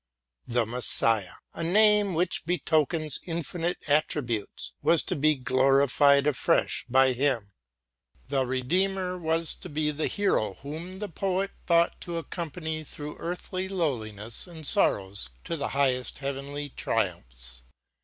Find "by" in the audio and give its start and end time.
6.89-7.13